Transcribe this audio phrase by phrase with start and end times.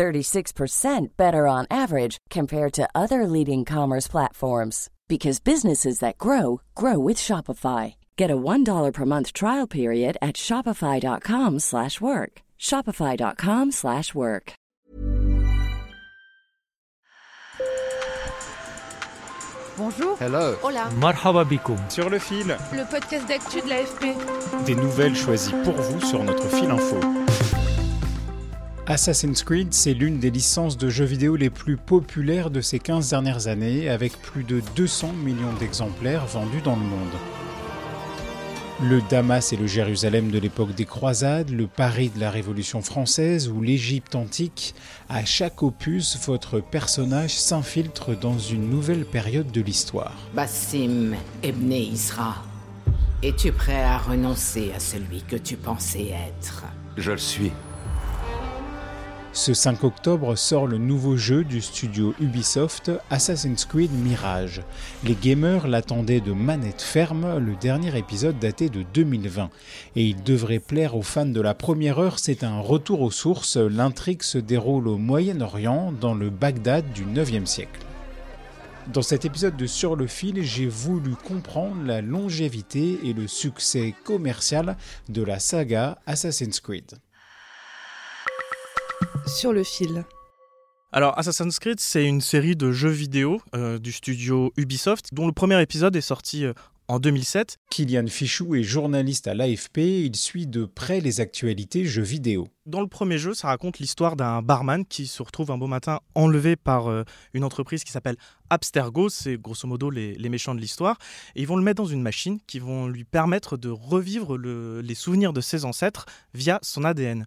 [0.00, 6.98] 36% better on average compared to other leading commerce platforms because businesses that grow grow
[6.98, 7.96] with Shopify.
[8.16, 12.32] Get a $1 per month trial period at shopify.com/work.
[12.58, 14.52] shopify.com/work.
[19.80, 20.16] Bonjour.
[20.16, 20.56] Hello.
[20.62, 20.90] Hola.
[21.04, 21.78] Marhaba bikoum.
[21.88, 22.48] Sur le fil.
[22.72, 24.04] Le podcast d'actu de l'AFP.
[24.66, 27.00] Des nouvelles choisies pour vous sur notre fil info.
[28.90, 33.10] Assassin's Creed, c'est l'une des licences de jeux vidéo les plus populaires de ces 15
[33.10, 37.12] dernières années, avec plus de 200 millions d'exemplaires vendus dans le monde.
[38.82, 43.48] Le Damas et le Jérusalem de l'époque des croisades, le Paris de la Révolution française
[43.48, 44.74] ou l'Égypte antique,
[45.08, 50.16] à chaque opus, votre personnage s'infiltre dans une nouvelle période de l'histoire.
[50.34, 51.12] Bassim
[51.44, 52.42] Ebne Isra,
[53.22, 56.64] es-tu prêt à renoncer à celui que tu pensais être?
[56.96, 57.52] Je le suis.
[59.32, 64.60] Ce 5 octobre sort le nouveau jeu du studio Ubisoft, Assassin's Creed Mirage.
[65.04, 69.50] Les gamers l'attendaient de manette ferme, le dernier épisode daté de 2020.
[69.94, 73.56] Et il devrait plaire aux fans de la première heure, c'est un retour aux sources,
[73.56, 77.80] l'intrigue se déroule au Moyen-Orient, dans le Bagdad du 9e siècle.
[78.92, 83.94] Dans cet épisode de Sur le fil, j'ai voulu comprendre la longévité et le succès
[84.02, 84.76] commercial
[85.08, 86.98] de la saga Assassin's Creed.
[89.26, 90.04] Sur le fil.
[90.92, 95.32] Alors, Assassin's Creed, c'est une série de jeux vidéo euh, du studio Ubisoft, dont le
[95.32, 96.52] premier épisode est sorti euh,
[96.88, 97.58] en 2007.
[97.70, 102.48] Kylian Fichou est journaliste à l'AFP, il suit de près les actualités jeux vidéo.
[102.66, 106.00] Dans le premier jeu, ça raconte l'histoire d'un barman qui se retrouve un beau matin
[106.14, 108.16] enlevé par euh, une entreprise qui s'appelle
[108.50, 110.98] Abstergo, c'est grosso modo les, méchants de l'histoire,
[111.36, 114.80] et ils vont le mettre dans une machine qui vont lui permettre de revivre le-
[114.82, 116.04] les souvenirs de ses ancêtres
[116.34, 117.26] via son ADN.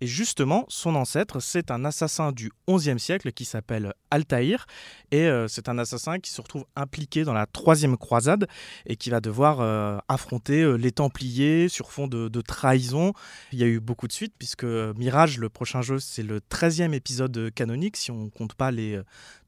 [0.00, 4.66] Et justement, son ancêtre, c'est un assassin du XIe siècle qui s'appelle Altaïr,
[5.10, 8.48] et euh, c'est un assassin qui se retrouve impliqué dans la troisième croisade
[8.86, 13.12] et qui va devoir euh, affronter les Templiers sur fond de trahison.
[13.52, 16.40] Il y a eu beaucoup de suites, puisque euh, Mirage, le prochain jeu, c'est le
[16.40, 19.02] 13e épisode canonique, si on compte pas euh,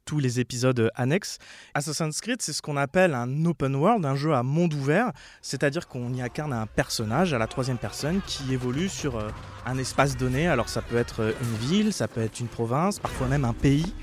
[0.04, 1.38] tous les épisodes euh, annexes.
[1.74, 5.88] Assassin's Creed, c'est ce qu'on appelle un open world, un jeu à monde ouvert, c'est-à-dire
[5.88, 9.18] qu'on y incarne un personnage à la troisième personne qui évolue sur
[9.66, 10.46] un espace donné.
[10.46, 13.94] Alors ça peut être une ville, ça peut être une province, parfois même un pays.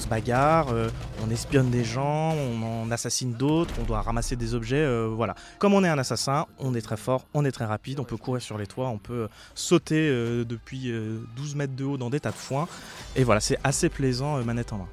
[0.00, 0.88] Se bagarre, euh,
[1.24, 5.34] on espionne des gens, on assassine d'autres, on doit ramasser des objets, euh, voilà.
[5.58, 8.16] Comme on est un assassin, on est très fort, on est très rapide, on peut
[8.16, 12.10] courir sur les toits, on peut sauter euh, depuis euh, 12 mètres de haut dans
[12.10, 12.68] des tas de foin.
[13.16, 14.88] Et voilà, c'est assez plaisant manette en main.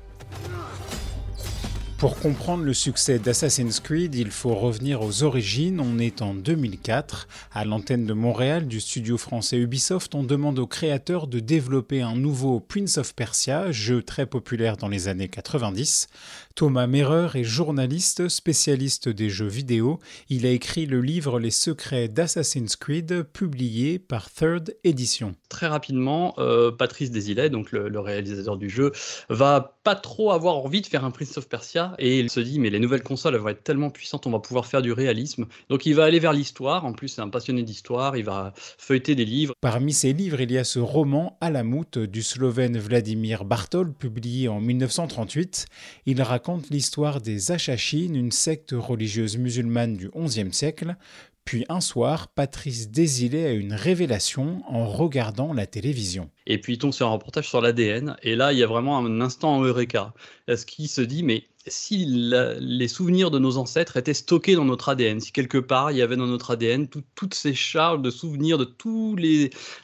[1.98, 5.80] Pour comprendre le succès d'Assassin's Creed, il faut revenir aux origines.
[5.80, 7.28] On est en 2004.
[7.52, 12.16] À l'antenne de Montréal du studio français Ubisoft, on demande aux créateurs de développer un
[12.16, 16.08] nouveau Prince of Persia, jeu très populaire dans les années 90.
[16.54, 20.00] Thomas Merer est journaliste, spécialiste des jeux vidéo.
[20.30, 25.34] Il a écrit le livre Les secrets d'Assassin's Creed, publié par Third Edition.
[25.50, 28.92] Très rapidement, euh, Patrice Desilets, donc le réalisateur du jeu,
[29.30, 32.60] va pas trop avoir envie de faire un Prince of Persia et il se dit
[32.60, 35.46] mais les nouvelles consoles vont être tellement puissantes, on va pouvoir faire du réalisme.
[35.70, 36.84] Donc il va aller vers l'histoire.
[36.84, 39.54] En plus c'est un passionné d'histoire, il va feuilleter des livres.
[39.62, 44.60] Parmi ses livres, il y a ce roman Alamut du Slovène Vladimir Bartol, publié en
[44.60, 45.68] 1938.
[46.06, 50.98] Il raconte l'histoire des Achachines, une secte religieuse musulmane du XIe siècle.
[51.48, 56.30] Puis un soir, Patrice Désilets a une révélation en regardant la télévision.
[56.46, 58.98] Et puis il tombe sur un reportage sur l'ADN et là il y a vraiment
[58.98, 60.14] un instant en eureka.
[60.50, 64.90] Est-ce qu'il se dit mais si les souvenirs de nos ancêtres étaient stockés dans notre
[64.90, 68.10] ADN, si quelque part il y avait dans notre ADN tout- toutes ces charges de
[68.10, 68.66] souvenirs de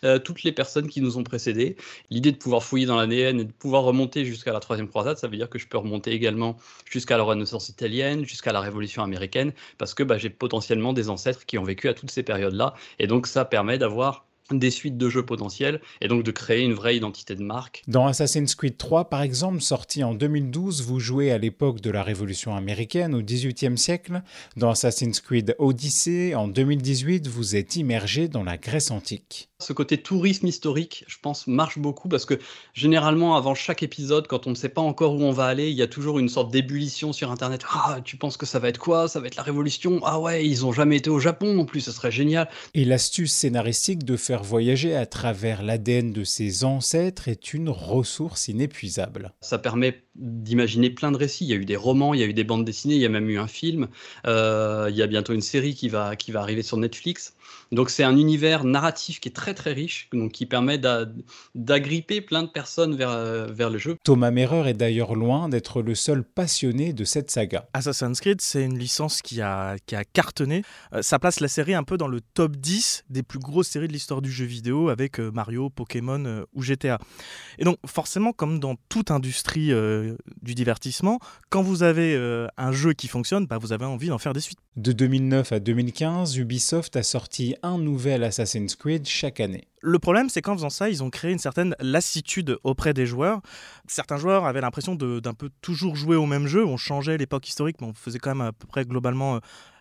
[0.04, 1.76] euh, toutes les personnes qui nous ont précédés,
[2.10, 5.28] l'idée de pouvoir fouiller dans l'ADN et de pouvoir remonter jusqu'à la troisième croisade, ça
[5.28, 6.58] veut dire que je peux remonter également
[6.90, 11.46] jusqu'à la Renaissance italienne, jusqu'à la Révolution américaine, parce que bah, j'ai potentiellement des ancêtres
[11.46, 15.10] qui ont vécu à toutes ces périodes-là, et donc ça permet d'avoir des suites de
[15.10, 17.84] jeux potentiels et donc de créer une vraie identité de marque.
[17.88, 22.04] Dans Assassin's Creed 3, par exemple, sorti en 2012, vous jouez à l'époque de la
[22.04, 24.22] Révolution américaine au XVIIIe siècle.
[24.58, 29.50] Dans Assassin's Creed Odyssey, en 2018, vous êtes immergé dans la Grèce antique.
[29.64, 32.38] Ce côté tourisme historique, je pense, marche beaucoup parce que
[32.74, 35.78] généralement, avant chaque épisode, quand on ne sait pas encore où on va aller, il
[35.78, 37.62] y a toujours une sorte d'ébullition sur Internet.
[37.74, 39.08] Ah, tu penses que ça va être quoi?
[39.08, 40.02] Ça va être la révolution?
[40.04, 42.50] Ah ouais, ils ont jamais été au Japon non plus, ce serait génial.
[42.74, 48.50] Et l'astuce scénaristique de faire voyager à travers l'ADN de ses ancêtres est une ressource
[48.50, 49.34] inépuisable.
[49.42, 51.46] Ça permet d'imaginer plein de récits.
[51.46, 53.06] Il y a eu des romans, il y a eu des bandes dessinées, il y
[53.06, 53.88] a même eu un film.
[54.28, 57.36] Euh, il y a bientôt une série qui va, qui va arriver sur Netflix.
[57.72, 60.80] Donc c'est un univers narratif qui est très très riche, donc qui permet
[61.56, 63.98] d'agripper plein de personnes vers, euh, vers le jeu.
[64.04, 67.68] Thomas Merrer est d'ailleurs loin d'être le seul passionné de cette saga.
[67.74, 70.64] Assassin's Creed, c'est une licence qui a, qui a cartonné.
[70.94, 73.88] Euh, ça place la série un peu dans le top 10 des plus grosses séries
[73.88, 77.00] de l'histoire du jeu vidéo avec euh, Mario, Pokémon ou GTA.
[77.58, 79.72] Et donc forcément, comme dans toute industrie
[80.42, 81.20] du divertissement,
[81.50, 82.16] quand vous avez
[82.58, 84.60] un jeu qui fonctionne, bah, vous avez envie d'en faire des suites.
[84.76, 89.68] De 2009 à 2015, Ubisoft a sorti un nouvel Assassin's Creed chaque année.
[89.82, 93.42] Le problème, c'est qu'en faisant ça, ils ont créé une certaine lassitude auprès des joueurs.
[93.88, 96.66] Certains joueurs avaient l'impression d'un peu toujours jouer au même jeu.
[96.66, 99.40] On changeait l'époque historique, mais on faisait quand même à peu près globalement euh,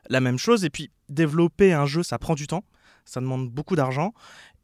[0.09, 0.65] la même chose.
[0.65, 2.65] Et puis, développer un jeu, ça prend du temps
[3.05, 4.15] ça demande beaucoup d'argent.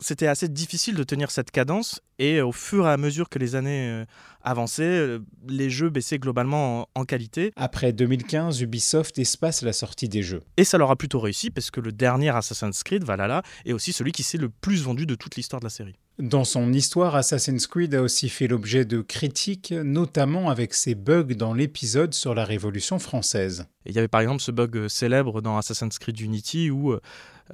[0.00, 3.56] C'était assez difficile de tenir cette cadence et au fur et à mesure que les
[3.56, 4.04] années euh,
[4.42, 5.18] avançaient, euh,
[5.48, 7.52] les jeux baissaient globalement en, qualité.
[7.56, 10.42] Après 2015, Ubisoft espace la sortie des jeux.
[10.56, 13.92] Et ça leur a plutôt réussi parce que le dernier Assassin's Creed, Valhalla, est aussi
[13.92, 15.96] celui qui s'est le plus vendu de toute l'histoire de la série.
[16.18, 21.34] Dans son histoire, Assassin's Creed a aussi fait l'objet de critiques, notamment avec ses bugs
[21.34, 23.66] dans l'épisode sur la Révolution française.
[23.86, 26.96] il y avait par exemple ce bug célèbre dans Assassin's Creed Unity où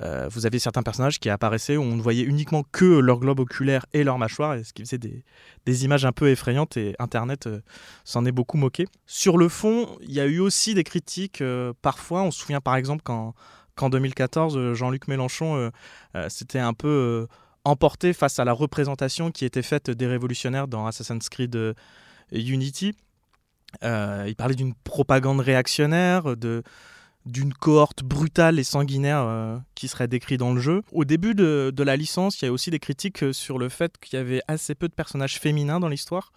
[0.00, 3.40] euh, vous avez certains personnages qui apparaissaient où on ne voyait uniquement que leur globe
[3.40, 7.60] oculaire et leur mâchoire, ce qui faisait des, images un peu effrayantes et Internet euh,
[8.04, 8.86] s'en est beaucoup moqué.
[9.06, 12.22] Sur le fond, il y a eu aussi des critiques euh, parfois.
[12.22, 13.34] On se souvient par exemple qu'en
[13.80, 15.70] 2014, Jean-Luc Mélenchon
[16.28, 17.26] s'était un peu
[17.64, 21.74] emporté face à la représentation qui était faite des révolutionnaires dans Assassin's Creed
[22.30, 22.94] Unity.
[23.82, 26.62] il parlait d'une propagande réactionnaire, de,
[27.26, 30.82] d'une cohorte brutale et sanguinaire euh, qui serait décrit dans le jeu.
[30.92, 33.98] Au début de, la licence, il y a aussi des critiques euh, sur le fait
[33.98, 36.32] qu'il y avait assez peu de personnages féminins dans l'histoire.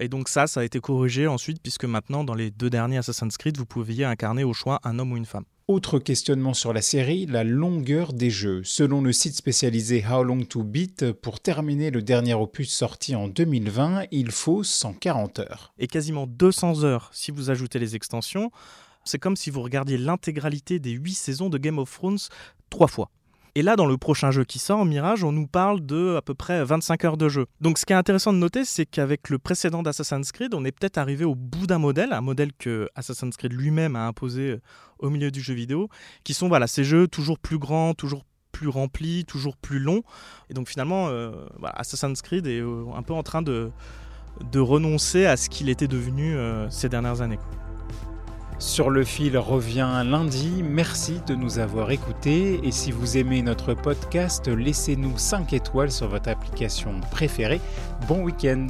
[0.00, 3.36] Et donc ça, ça a été corrigé ensuite, puisque maintenant, dans les deux derniers Assassin's
[3.36, 5.44] Creed, vous pouviez incarner au choix un homme ou une femme.
[5.66, 8.62] Autre questionnement sur la série, la longueur des jeux.
[8.64, 13.28] Selon le site spécialisé How Long to Beat, pour terminer le dernier opus sorti en
[13.28, 15.74] 2020, il faut 140 heures.
[15.78, 18.50] Et quasiment 200 heures si vous ajoutez les extensions.
[19.08, 22.18] C'est comme si vous regardiez l'intégralité des 8 saisons de Game of Thrones
[22.68, 23.10] trois fois.
[23.54, 26.34] Et là, dans le prochain jeu qui sort, Mirage, on nous parle de à peu
[26.34, 27.46] près 25 heures de jeu.
[27.60, 30.72] Donc ce qui est intéressant de noter, c'est qu'avec le précédent d'Assassin's Creed, on est
[30.72, 34.60] peut-être arrivé au bout d'un modèle, un modèle que Assassin's Creed lui-même a imposé euh,
[34.98, 35.88] au milieu du jeu vidéo,
[36.22, 40.02] qui sont voilà, ces jeux toujours plus grands, toujours plus remplis, toujours plus longs.
[40.50, 41.32] Et donc finalement, euh,
[41.64, 43.70] Assassin's Creed est euh, un peu en train de,
[44.52, 46.36] de renoncer à ce qu'il était devenu
[46.70, 47.38] ces dernières années.
[48.58, 50.64] Sur le fil revient lundi.
[50.64, 52.60] Merci de nous avoir écoutés.
[52.64, 57.60] Et si vous aimez notre podcast, laissez-nous 5 étoiles sur votre application préférée.
[58.08, 58.66] Bon week-end